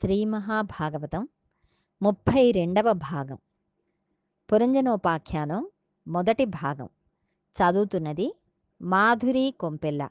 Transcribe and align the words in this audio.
శ్రీ 0.00 0.24
మహాభాగవతం 0.24 1.28
ముప్పై 2.02 2.50
రెండవ 2.50 2.92
భాగం. 2.92 3.38
పురంజనోపాఖ్యానం 4.52 5.68
మొదటి 6.08 6.44
భాగం. 6.44 6.88
చదువుతున్నది 7.54 8.36
మాధురి 8.82 9.54
కొంపెల్ల. 9.60 10.08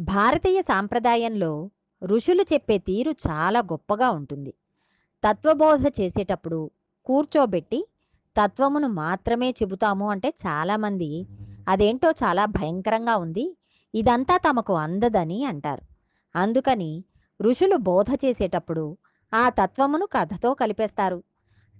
భారతీయ 0.00 0.62
సాంప్రదాయంలో 0.62 1.70
ఋషులు 2.04 2.42
చెప్పే 2.42 2.78
తీరు 2.78 3.10
చాలా 3.10 3.60
గొప్పగా 3.60 4.10
ఉంటుంది. 4.10 4.54
తత్వబోధ 5.28 5.86
చేసేటప్పుడు 6.00 6.70
కూర్చోబెట్టి 7.04 7.88
తత్వమును 8.36 8.88
మాత్రమే 8.88 9.50
చెబుతాము 9.50 10.10
అంటే 10.10 10.28
చాలామంది 10.28 11.26
అదేంటో 11.68 12.10
చాలా 12.10 12.44
భయంకరంగా 12.44 13.16
ఉంది. 13.16 13.56
ఇదంతా 13.94 14.36
తమకు 14.36 14.72
అందదని 14.72 15.44
అంటారు. 15.44 15.82
అందుకని 16.36 17.04
ఋషులు 17.42 17.76
బోధ 17.76 18.06
చేసేటప్పుడు 18.24 18.96
ఆ 19.32 19.48
తత్వమును 19.48 20.06
కథతో 20.06 20.54
కలిపేస్తారు. 20.54 21.22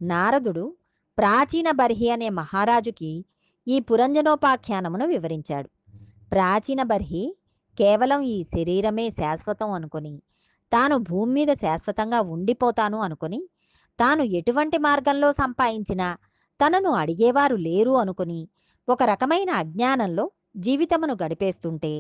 నారదుడు 0.02 0.76
ప్రాచీన 1.18 1.70
బర్హి 1.70 2.10
అనే 2.10 2.28
మహారాజుకి 2.28 3.24
ఈ 3.68 3.80
పురంజనోపాఖ్యానమును 3.80 5.06
వివరించాడు. 5.06 5.68
ప్రాచీన 6.32 6.82
బర్హి 6.82 7.36
కేవలం 7.78 8.20
ఈ 8.20 8.44
శరీరమే 8.44 9.10
శాశ్వతం 9.10 9.70
అనుకుని 9.70 10.22
తాను 10.72 10.96
భూమి 10.98 11.32
మీద 11.32 11.52
శాశ్వతంగా 11.52 12.20
ఉండిపోతాను 12.20 12.98
అనుకుని 12.98 13.40
తాను 13.98 14.22
ఎటువంటి 14.22 14.78
మార్గంలో 14.78 15.32
సంపాదించినా 15.32 16.16
తనను 16.60 16.90
అడిగేవారు 16.90 17.56
లేరు 17.56 17.90
అనుకుని 17.90 18.48
ఒక 18.88 19.02
రకమైన 19.02 19.50
అజ్ఞానంలో 19.50 20.30
జీవితమును 20.56 21.14
గడిపేస్తుంటే 21.22 21.92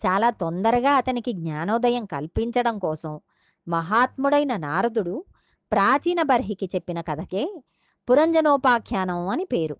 చాలా 0.00 0.30
తొందరగా 0.30 0.92
అతనికి 0.92 1.32
జ్ఞానోదయం 1.32 2.04
కల్పించడం 2.04 2.78
కోసం 2.78 3.20
మహాత్ముడైన 3.68 4.56
నారదుడు 4.56 5.24
ప్రాచీన 5.72 6.22
బర్హికి 6.22 6.66
చెప్పిన 6.74 7.00
కథకే 7.00 7.62
పురంజనోపాఖ్యానం 8.10 9.28
అని 9.28 9.44
పేరు. 9.44 9.76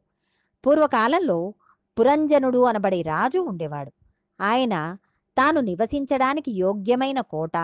పూర్వకాలంలో 0.66 1.54
పురంజనుడు 1.96 2.60
అనబడే 2.64 3.02
రాజు 3.02 3.38
ఉండేవాడు. 3.38 3.92
ఆయన 4.40 4.96
తాను 5.36 5.60
నివసించడానికి 5.60 6.50
యోగ్యమైన 6.52 7.20
కోట 7.20 7.56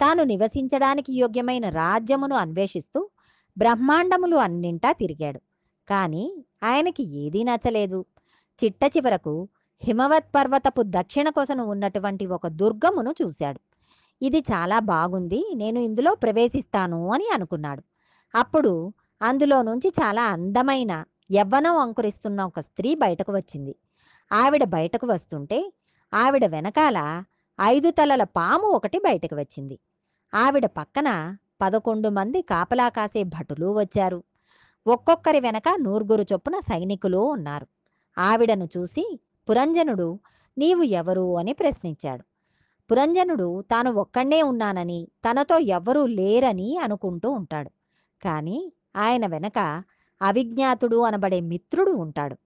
తాను 0.00 0.22
నివసించడానికి 0.22 1.12
యోగ్యమైన 1.12 1.68
రాజ్యమును 1.68 2.36
అన్వేషిస్తూ 2.36 3.00
బ్రహ్మాండములు 3.58 4.36
అన్నింటా 4.36 4.92
తిరిగాడు. 4.92 5.40
కానీ 5.88 6.24
ఆయనకి 6.62 7.02
ఏదీ 7.18 7.42
నచ్చలేదు. 7.44 8.04
చిట్ట 8.58 8.82
చివరకు 8.96 9.34
హిమవత్ 9.82 10.34
పర్వతపు 10.34 10.82
దక్షిణ 10.86 11.28
కొసను 11.28 11.64
ఉన్నటువంటి 11.64 12.26
ఒక 12.26 12.46
దుర్గమును 12.46 13.14
చూశాడు. 13.22 13.60
ఇది 14.22 14.38
చాలా 14.38 14.78
బాగుంది 14.78 15.50
నేను 15.54 15.78
ఇందులో 15.78 16.14
ప్రవేశిస్తాను 16.14 17.10
అని 17.10 17.28
అనుకున్నాడు. 17.34 17.82
అప్పుడు 18.34 18.92
అందులో 19.22 19.62
నుంచి 19.62 19.88
చాలా 19.88 20.22
అందమైన 20.22 21.04
యవ్వనం 21.32 21.76
అంకురిస్తున్న 21.76 22.42
ఒక 22.42 22.60
స్త్రీ 22.60 22.94
బయటకు 22.94 23.32
వచ్చింది. 23.32 23.76
ఆవిడ 24.32 24.64
బయటకు 24.64 25.06
వస్తుంటే 25.06 25.72
ఆవిడ 26.14 26.46
వెనకాల 26.46 27.24
ఐదు 27.60 27.90
తలల 27.90 28.24
పాము 28.24 28.66
ఒకటి 28.66 28.98
బయటకు 28.98 29.34
వచ్చింది. 29.34 29.78
ఆవిడ 30.34 30.66
పక్కన 30.66 31.36
పదకొండు 31.60 32.08
మంది 32.08 32.42
కాపలా 32.42 32.88
కాసే 32.88 33.22
భటులు 33.22 33.78
వచ్చారు. 33.78 34.24
ఒక్కొక్కరి 34.86 35.40
వెనక 35.40 35.68
నూరుగురు 35.80 36.22
చొప్పున 36.32 36.60
సైనికులు 36.60 37.18
ఉన్నారు. 37.18 37.66
ఆవిడను 38.18 38.68
చూసి 38.76 39.20
పురంజనుడు 39.48 40.18
నీవు 40.58 40.82
ఎవరు? 40.82 41.36
అని 41.36 41.52
ప్రశ్నించాడు. 41.52 42.22
పురంజనుడు 42.90 43.62
తాను 43.62 43.92
ఒక్కడే 43.92 44.42
ఉన్నానని 44.42 45.08
తనతో 45.24 45.58
ఎవ్వరూ 45.58 46.06
లేరని 46.06 46.78
అనుకుంటూ 46.78 47.30
ఉంటాడు. 47.30 47.70
కానీ 48.24 48.72
ఆయన 48.96 49.26
వెనక 49.26 49.84
అవిజ్ఞాతుడు 50.22 50.96
అనబడే 50.96 51.40
మిత్రుడు 51.40 51.90
ఉంటాడు. 51.90 52.36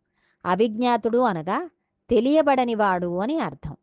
అవిజ్ఞాతుడు 0.47 1.19
అనగా 1.19 1.71
తెలియబడనివాడు 2.11 3.19
అని 3.19 3.39
అర్థం. 3.39 3.77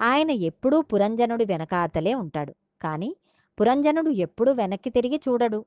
ఆయన 0.00 0.30
ఎప్పుడూ 0.30 0.82
పురంజనుడి 0.82 1.44
వెనకాతలే 1.44 2.14
ఉంటాడు. 2.14 2.54
కానీ 2.82 3.16
పురంజనుడు 3.60 4.10
ఎప్పుడూ 4.10 4.52
వెనక్కి 4.52 4.90
తిరిగి 4.90 5.20
చూడడు. 5.28 5.64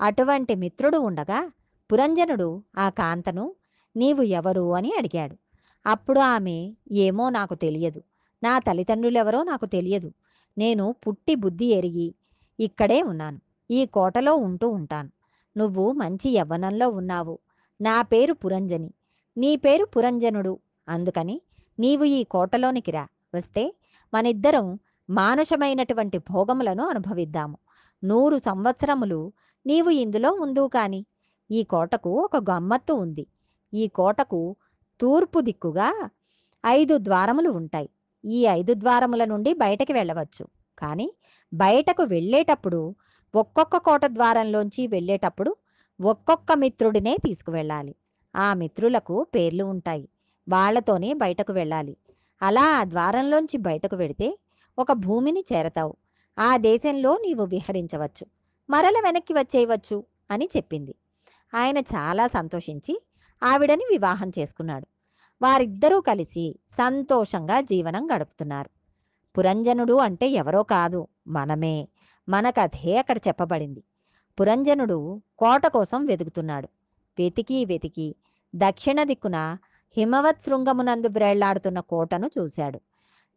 అటువంటి 0.00 0.54
మిత్రుడు 0.54 0.98
ఉండగా 0.98 1.52
పురంజనుడు 1.92 2.62
ఆ 2.78 2.88
కాంతను 2.88 3.54
నీవు 3.96 4.22
ఎవరు? 4.22 4.74
అని 4.74 4.92
అడిగాడు. 4.98 5.36
అప్పుడు 5.86 6.20
ఆమె 6.20 6.72
ఏమో 6.92 7.30
నాకు 7.30 7.54
తెలియదు. 7.54 8.02
నా 8.42 8.58
తల్లిదండ్రులెవరో 8.58 9.42
నాకు 9.42 9.66
తెలియదు. 9.66 10.12
నేను 10.58 10.94
పుట్టి 11.06 11.34
బుద్ధి 11.34 11.64
ఎరిగి 11.64 12.14
ఇక్కడే 12.60 13.02
ఉన్నాను. 13.02 13.40
ఈ 13.70 13.86
కోటలో 13.86 14.34
ఉంటూ 14.34 14.68
ఉంటాను. 14.68 15.10
నువ్వు 15.56 15.92
మంచి 15.92 16.30
యవ్వనంలో 16.30 16.88
ఉన్నావు. 16.88 17.38
నా 17.80 18.02
పేరు 18.02 18.34
పురంజని. 18.34 18.92
నీ 19.36 19.56
పేరు 19.56 19.84
పురంజనుడు. 19.84 20.58
అందుకని 20.88 21.42
నీవు 21.78 22.04
ఈ 22.04 22.24
కోటలోనికి 22.24 22.90
రా. 22.90 23.06
వస్తే 23.34 23.74
మనిద్దరం 24.14 24.78
మానుషమైనటువంటి 25.10 26.18
భోగములను 26.18 26.88
అనుభవిద్దాము. 26.88 27.58
నూరు 28.04 28.36
సంవత్సరములు 28.36 29.32
నీవు 29.66 29.90
ఇందులో 29.90 30.32
ఉందువు 30.32 30.68
కాని 30.68 31.06
ఈ 31.50 31.62
కోటకు 31.62 32.24
ఒక 32.24 32.36
గమ్మత్తు 32.36 32.92
ఉంది. 32.92 33.26
ఈ 33.74 33.88
కోటకు 33.88 34.56
తూర్పు 35.00 35.40
దిక్కుగా 35.40 36.10
ఐదు 36.66 36.98
ద్వారములు 36.98 37.50
ఉంటాయి. 37.50 37.90
ఈ 38.24 38.46
ఐదు 38.46 38.74
ద్వారముల 38.74 39.24
నుండి 39.24 39.54
బయటకి 39.54 39.92
వెళ్ళవచ్చు. 39.92 40.48
కానీ 40.78 41.12
బయటకు 41.54 42.02
వెళ్ళేటప్పుడు 42.02 42.94
ఒక్కొక్క 43.34 43.76
కోట 43.76 44.04
ద్వారంలోంచి 44.06 44.86
వెళ్ళేటప్పుడు 44.86 45.56
ఒక్కొక్క 46.00 46.52
మిత్రుడినే 46.52 47.16
తీసుకువెళ్ళాలి. 47.16 47.94
ఆ 48.36 48.54
మిత్రులకు 48.54 49.26
పేర్లు 49.34 49.64
ఉంటాయి. 49.64 50.08
వాళ్ళతోనే 50.48 51.12
బయటకు 51.12 51.52
వెళ్ళాలి. 51.52 51.96
అలా 52.42 52.62
ఆ 52.62 52.84
ద్వారంలోంచి 52.84 53.56
బయటకు 53.56 53.96
వెడితే 53.96 54.38
ఒక 54.78 54.92
భూమిని 54.92 55.44
చేరతావు. 55.52 55.96
ఆ 56.38 56.56
దేశంలో 56.56 57.16
నీవు 57.16 57.44
విహరించవచ్చు. 57.44 58.26
మరల 58.70 59.00
వెనక్కి 59.04 59.32
వచ్చేయవచ్చు 59.32 60.04
అని 60.30 60.48
చెప్పింది. 60.56 60.94
ఆయన 61.54 61.78
చాలా 61.78 62.26
సంతోషించి 62.26 63.02
ఆవిడని 63.42 63.84
వివాహం 63.90 64.30
చేసుకున్నాడు. 64.38 64.86
వారిద్దరూ 65.42 66.00
కలిసి 66.00 66.58
సంతోషంగా 66.68 67.60
జీవనం 67.60 68.08
గడుపుతున్నారు. 68.16 68.70
పురంజనుడు 69.38 69.92
అంటే 69.92 70.28
ఎవరో 70.28 70.62
కాదు 70.62 71.08
మనమే. 71.28 71.88
మనకదే 72.28 72.98
అక్కడ 72.98 73.18
చెప్పబడింది. 73.28 73.84
పురంజనుడు 74.40 75.22
కోట 75.38 75.66
కోసం 75.66 76.04
వెతుకుతున్నాడు 76.04 76.68
వెతికి 77.18 77.64
వెతికి 77.64 78.14
దక్షిణ 78.56 79.02
దిక్కున 79.02 79.56
హిమవత్ 79.96 80.40
శృంగమునందు 80.40 81.06
వ్రేళ్ళాడుతున్న 81.06 81.80
కోటను 81.80 82.30
చూశాడు. 82.38 82.80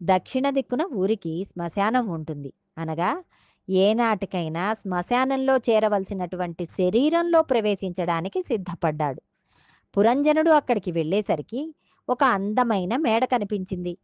దక్షిణ 0.03 0.49
దిక్కున 0.49 0.83
ఊరికి 0.93 1.45
శ్మశానం 1.45 2.07
ఉంటుంది. 2.07 2.53
అనగా 2.77 3.23
ఏనాటికైనా 3.69 4.73
శ్మశానంలో 4.73 5.57
చేరవలసినటువంటి 5.57 6.65
శరీరంలో 6.65 7.41
ప్రవేశించడానికి 7.41 8.41
సిద్ధపడ్డాడు. 8.41 9.21
పురంజనుడు 9.97 10.51
అక్కడికి 10.51 10.91
వెళ్ళేసరికి 10.91 11.75
ఒక 12.09 12.23
అందమైన 12.23 12.97
మేడ 12.97 13.25
కనిపించింది. 13.25 13.97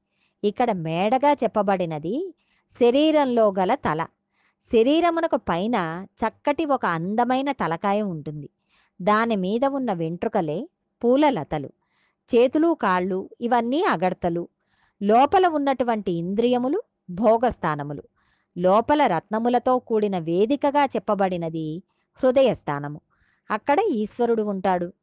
ఇక్కడ 0.44 0.72
మేడగా 0.72 1.34
చెప్పబడినది 1.34 2.35
శరీరంలో 2.69 3.53
గల 3.59 3.75
తల. 3.75 4.06
శరీరమునకు 4.62 5.38
పైన 5.38 6.07
చక్కటి 6.18 6.66
ఒక 6.66 6.85
అందమైన 6.85 7.51
తలకాయ 7.51 8.01
ఉంటుంది. 8.01 8.50
దాని 9.01 9.35
మీద 9.35 9.66
ఉన్న 9.66 9.94
వెంట్రుకలే 9.94 10.69
పూల 11.03 11.30
లతలు. 11.30 11.68
చేతులు 12.35 12.78
కాళ్ళు 12.81 13.30
ఇవన్నీ 13.41 13.84
అగడతలు 13.84 14.47
లోపల 15.03 15.47
ఉన్నటువంటి 15.47 16.12
ఇంద్రియములు 16.12 16.81
భోగస్థానములు. 17.09 18.03
లోపల 18.57 19.07
రత్నములతో 19.07 19.80
కూడిన 19.80 20.19
వేదికగా 20.19 20.86
చెప్పబడినది 20.86 21.83
హృదయస్థానము. 22.24 23.01
అక్కడ 23.51 23.80
ఈశ్వరుడు 23.80 24.44
ఉంటాడు. 24.44 24.94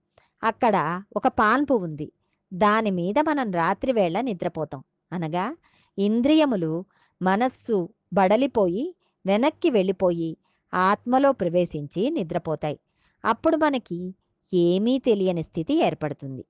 అక్కడ 0.43 1.03
ఒక 1.17 1.29
పాన్పు 1.29 1.75
ఉంది. 1.75 2.13
దాని 2.55 2.91
మీద 2.91 3.15
మనం 3.19 3.53
రాత్రివేళ 3.53 4.21
నిద్రపోతాం. 4.21 4.85
అనగా 5.13 5.57
ఇంద్రియములు 5.99 6.85
మనస్సు 7.23 7.89
బడలిపోయి 8.13 8.95
వెనక్కి 9.27 9.71
వెళ్ళిపోయి 9.71 10.37
ఆత్మలో 10.75 11.33
ప్రవేశించి 11.33 12.11
నిద్రపోతాయి. 12.11 12.81
అప్పుడు 13.25 13.57
మనకి 13.57 14.15
ఏమీ 14.55 14.99
తెలియని 14.99 15.43
స్థితి 15.43 15.85
ఏర్పడుతుంది. 15.85 16.45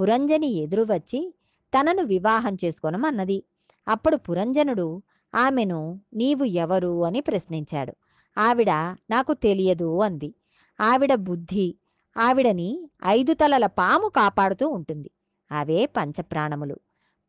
పురంజని 0.00 0.46
ఎదురు 0.46 0.82
వచ్చి 0.82 1.34
తనను 1.80 2.02
వివాహం 2.02 2.56
చేసుకోనమన్నది. 2.64 3.44
అప్పుడు 3.88 4.16
పురంజనుడు 4.16 5.02
ఆమెను 5.34 6.00
నీవు 6.14 6.44
ఎవరు? 6.44 7.04
అని 7.04 7.20
ప్రశ్నించాడు. 7.20 7.94
ఆవిడ 8.38 8.70
నాకు 9.10 9.34
తెలియదు 9.34 9.98
అంది. 9.98 10.34
ఆవిడ 10.80 11.14
బుద్ధి 11.14 11.74
ఆవిడని 12.16 12.90
ఐదు 13.04 13.32
తలల 13.32 13.66
పాము 13.66 14.08
కాపాడుతూ 14.08 14.68
ఉంటుంది. 14.68 15.10
అవే 15.52 15.86
పంచప్రాణములు. 15.86 16.76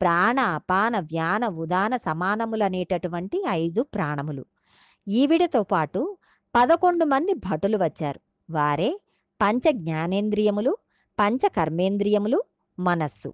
ప్రాణ 0.02 0.40
అపాన 0.40 1.00
వ్యాన 1.00 1.48
ఉదాన 1.48 1.96
సమానములనేటటువంటి 1.96 3.44
ఐదు 3.50 3.84
ప్రాణములు. 3.84 4.46
ఈవిడతో 5.08 5.64
పాటు 5.64 6.18
పదకొండు 6.56 7.06
మంది 7.06 7.34
భటులు 7.34 7.78
వచ్చారు. 7.78 8.20
వారే 8.52 9.02
పంచ 9.42 9.72
జ్ఞానేంద్రియములు 9.72 10.78
పంచ 11.20 11.38
కర్మేంద్రియములు 11.38 12.44
మనస్సు. 12.80 13.34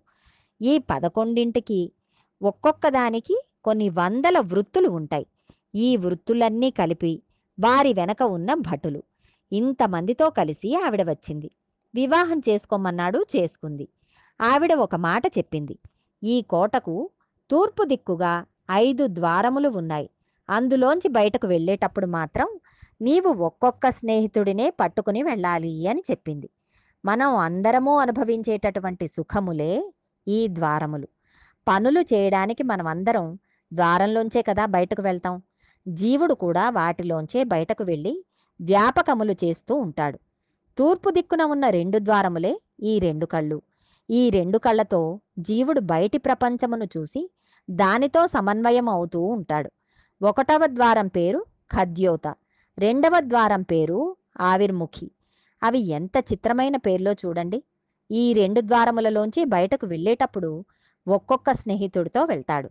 ఈ 0.61 0.77
పదకొండింటికి 0.77 1.94
ఒక్కొక్క 2.41 2.88
దానికి 2.88 3.44
కొన్ని 3.63 3.89
వందల 3.89 4.39
వృత్తులు 4.39 4.89
ఉంటాయి. 4.89 5.27
ఈ 5.75 5.97
వృత్తులన్నీ 5.97 6.71
కలిపి 6.71 7.23
వారి 7.59 7.94
వెనక 7.94 8.23
ఉన్న 8.23 8.53
భటులు. 8.53 9.03
ఇంతమందితో 9.53 10.29
కలిసి 10.29 10.81
ఆవిడ 10.85 11.09
వచ్చింది. 11.09 11.51
వివాహం 11.95 12.41
చేసుకోమన్నాడు 12.49 13.25
చేసుకుంది. 13.35 13.88
ఆవిడ 14.41 14.73
ఒక 14.73 14.95
మాట 14.95 15.23
చెప్పింది. 15.38 15.79
ఈ 16.23 16.41
కోటకు 16.41 17.09
తూర్పు 17.51 17.83
దిక్కుగా 17.83 18.45
ఐదు 18.71 19.07
ద్వారములు 19.07 19.69
ఉన్నాయి. 19.69 20.09
అందులోంచి 20.49 21.07
బయటకు 21.07 21.47
వెళ్ళేటప్పుడు 21.47 22.07
మాత్రం 22.07 22.47
నీవు 23.01 23.29
ఒక్కొక్క 23.29 23.89
స్నేహితుడినే 23.89 24.69
పట్టుకుని 24.69 25.23
వెళ్ళాలి 25.23 25.88
అని 25.88 26.03
చెప్పింది. 26.11 26.49
మనం 27.05 27.35
అందరము 27.35 27.97
అనుభవించేటటువంటి 27.99 29.07
సుఖములే 29.07 29.94
ఈ 30.27 30.47
ద్వారములు. 30.47 31.07
పనులు 31.67 32.01
చేయడానికి 32.01 32.63
మనం 32.63 32.88
అందరం 32.88 33.39
ద్వారంలోంచే 33.73 34.41
కదా 34.41 34.65
బయటకు 34.65 35.01
వెళ్తాం. 35.01 35.41
జీవుడు 35.88 36.33
కూడా 36.33 36.69
వాటిలోంచే 36.69 37.44
బయటకు 37.44 37.83
వెళ్ళి 37.83 38.25
వ్యాపకములు 38.62 39.31
చేస్తూ 39.31 39.75
ఉంటాడు. 39.75 40.19
తూర్పు 40.77 41.09
దిక్కున 41.09 41.42
ఉన్న 41.42 41.69
రెండు 41.69 41.98
ద్వారములే 41.98 42.62
ఈ 42.80 43.00
రెండు 43.00 43.25
కళ్ళు. 43.25 43.62
ఈ 44.09 44.30
రెండు 44.30 44.57
కళ్ళతో 44.57 45.19
జీవుడు 45.39 45.80
బయటి 45.80 46.18
ప్రపంచమును 46.18 46.83
చూసి 46.83 47.31
దానితో 47.69 48.27
సమన్వయం 48.27 48.89
అవుతూ 48.89 49.21
ఉంటాడు. 49.21 49.71
ఒకటవ 50.21 50.65
ద్వారం 50.65 51.07
పేరు 51.07 51.45
ఖద్యోత. 51.71 52.36
రెండవ 52.77 53.19
ద్వారం 53.19 53.62
పేరు 53.62 54.18
ఆవిర్ముఖి. 54.39 55.12
అవి 55.63 55.80
ఎంత 55.80 56.18
చిత్రమైన 56.18 56.75
పేర్లో 56.75 57.12
చూడండి. 57.12 57.63
ఈ 58.12 58.33
రెండు 58.33 58.62
ద్వారములలోంచి 58.62 59.45
బయటకు 59.45 59.86
వెళ్ళేటప్పుడు 59.86 60.65
ఒక్కొక్క 61.07 61.51
స్నేహితుడితో 61.51 62.24
వెళ్తాడు. 62.24 62.69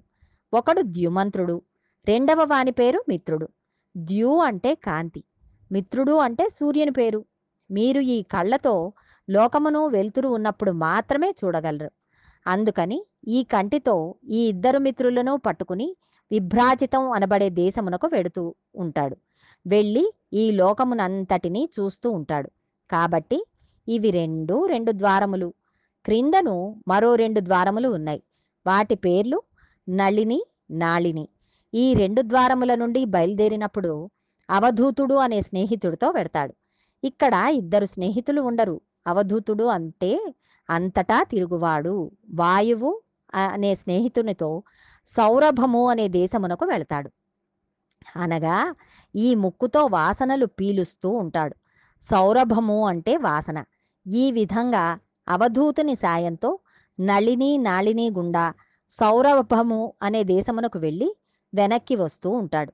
ఒకడు 0.54 0.82
ద్యుమంత్రుడు 0.82 1.62
రెండవ 2.08 2.44
వాని 2.44 2.70
పేరు 2.70 3.04
మిత్రుడు. 3.08 3.48
ద్యు 3.96 4.38
అంటే 4.38 4.74
కాంతి. 4.74 5.24
మిత్రుడు 5.72 6.12
అంటే 6.12 6.48
సూర్యుని 6.48 6.90
పేరు. 6.90 7.24
మీరు 7.70 8.00
ఈ 8.00 8.22
కళ్ళతో 8.22 8.92
లోకమును 9.30 9.86
వెలుతురు 9.86 10.28
ఉన్నప్పుడు 10.28 10.70
మాత్రమే 10.70 11.34
చూడగలరు. 11.44 11.90
అందుకని 12.46 13.06
ఈ 13.28 13.42
కంటితో 13.42 14.14
ఈ 14.28 14.48
ఇద్దరు 14.48 14.78
మిత్రులను 14.78 15.36
పట్టుకుని 15.36 15.96
విభ్రాజితం 16.32 17.10
అనబడే 17.10 17.50
దేశమునకు 17.50 18.06
వెడుతూ 18.06 18.54
ఉంటాడు. 18.76 19.16
వెళ్ళి 19.66 20.12
ఈ 20.32 20.50
లోకమునంతటినీ 20.50 21.68
చూస్తూ 21.80 22.10
ఉంటాడు. 22.10 22.50
కాబట్టి 22.90 23.46
ఇవి 23.88 24.10
రెండు 24.10 24.66
రెండు 24.66 24.92
ద్వారములు. 24.92 25.54
క్రిందను 26.04 26.82
మరో 26.88 27.14
రెండు 27.14 27.40
ద్వారములు 27.40 27.88
ఉన్నాయి. 27.88 28.22
వాటి 28.66 28.94
పేర్లు 28.94 29.42
నళిని 29.88 30.46
నాళిని. 30.70 31.28
ఈ 31.74 31.94
రెండు 31.94 32.22
ద్వారముల 32.22 32.74
నుండి 32.74 33.04
బయలుదేరినప్పుడు 33.04 34.10
అవధూతుడు 34.50 35.14
అనే 35.14 35.40
స్నేహితుడితో 35.40 36.10
వెడతాడు. 36.10 36.54
ఇక్కడ 37.04 37.34
ఇద్దరు 37.52 37.84
స్నేహితులు 37.84 38.40
ఉండరు. 38.40 38.80
అవధూతుడు 39.06 39.64
అంటే 39.64 40.34
అంతటా 40.70 41.22
తిరుగువాడు. 41.22 42.10
వాయువు 42.34 43.00
అనే 43.34 43.74
స్నేహితునితో 43.74 44.62
సౌరభము 45.06 45.88
అనే 45.88 46.08
దేశమునకు 46.08 46.64
వెళతాడు. 46.64 47.10
అనగా 48.16 48.74
ఈ 49.16 49.34
ముక్కుతో 49.34 49.86
వాసనలు 49.86 50.46
పీలుస్తూ 50.46 51.10
ఉంటాడు. 51.10 51.56
సౌరభము 52.02 52.86
అంటే 52.86 53.16
వాసన. 53.16 53.64
ఈ 54.06 54.32
విధంగా 54.32 54.98
అవధూతుని 55.28 55.94
సాయంతో 55.94 56.58
నళిని 57.00 57.58
నాళిని 57.58 58.10
గుండా 58.10 58.54
సౌరభము 58.90 59.92
అనే 60.02 60.24
దేశమునకు 60.24 60.78
వెళ్ళి 60.78 61.16
వెనక్కి 61.54 61.96
వస్తూ 61.96 62.30
ఉంటాడు. 62.30 62.72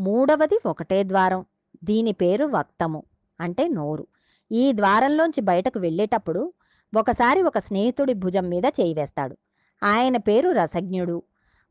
మూడవది 0.00 0.58
ఒకటే 0.66 1.02
ద్వారం. 1.04 1.44
దీని 1.84 2.12
పేరు 2.12 2.46
వక్తము 2.46 3.02
అంటే 3.40 3.68
నోరు. 3.68 4.06
ఈ 4.52 4.72
ద్వారంలోంచి 4.72 5.40
బయటకు 5.40 5.78
వెళ్ళేటప్పుడు 5.78 6.52
ఒకసారి 6.96 7.42
ఒక 7.42 7.58
స్నేహితుడి 7.58 8.14
భుజం 8.14 8.48
మీద 8.48 8.64
చేయి 8.66 8.94
వేస్తాడు. 8.94 9.36
ఆయన 9.82 10.16
పేరు 10.16 10.50
రసజ్ఞుడు. 10.50 11.22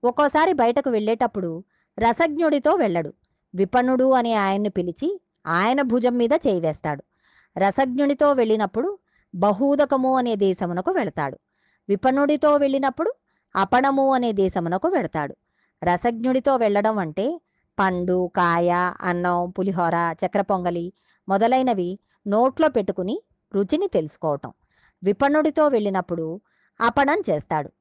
ఒక్కోసారి 0.04 0.54
బయటకు 0.54 0.90
వెళ్ళేటప్పుడు 0.90 1.64
రసజ్ఞుడితో 2.00 2.74
వెళ్ళడు. 2.74 3.14
విపణుడు 3.56 4.12
అని 4.12 4.34
ఆయన్ను 4.34 4.70
పిలిచి 4.70 5.22
ఆయన 5.48 5.82
భుజం 5.82 6.18
మీద 6.18 6.34
చేయి 6.34 6.60
వేస్తాడు. 6.60 7.04
రసజ్ఞుడితో 7.58 8.34
వెళ్ళినప్పుడు 8.34 8.98
బహూదకము 9.36 10.18
అనే 10.18 10.36
దేశమునకు 10.36 10.92
వెళతాడు. 10.92 11.40
విపణుడితో 11.90 12.58
వెళ్ళినప్పుడు 12.58 13.14
అపణము 13.56 14.14
అనే 14.14 14.32
దేశమునకు 14.32 14.88
వెళతాడు. 14.88 15.36
రసజ్ఞుడితో 15.84 16.56
వెళ్ళడం 16.56 16.98
అంటే 16.98 17.42
పండు 17.80 18.32
కాయ 18.36 18.94
అన్నం 19.02 19.50
పులిహోర 19.50 20.16
చక్ర 20.26 20.42
పొంగలి 20.42 20.94
మొదలైనవి 21.30 22.00
నోట్లో 22.28 22.70
పెట్టుకుని 22.70 23.24
రుచిని 23.54 23.88
తెలుసుకోవటం. 23.88 24.54
విపణుడితో 25.04 25.68
వెళ్ళినప్పుడు 25.68 26.42
అపణం 26.82 27.22
చేస్తాడు. 27.30 27.72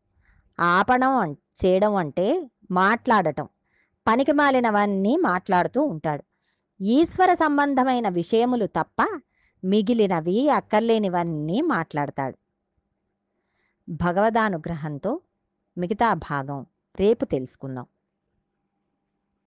ఆపణం 0.60 1.32
చేయడం 1.32 1.94
అంటే 1.94 2.50
మాట్లాడటం. 2.70 3.48
పనికి 4.06 4.32
మాలినవన్నీ 4.32 5.16
మాట్లాడుతూ 5.16 5.82
ఉంటాడు. 5.82 6.24
ఈశ్వర 6.80 7.34
సంబంధమైన 7.34 8.08
విషయములు 8.08 8.66
తప్ప 8.66 9.20
మిగిలినవి 9.64 10.50
అక్కర్లేనివన్నీ 10.50 11.60
మాట్లాడతాడు. 11.60 12.38
భగవదానుగ్రహంతో 13.88 15.20
మిగతా 15.78 16.14
భాగం 16.14 16.66
రేపు 17.00 17.24
తెలుసుకుందాం. 17.24 17.86